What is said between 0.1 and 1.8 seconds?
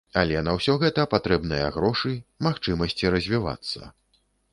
Але на ўсё гэта патрэбныя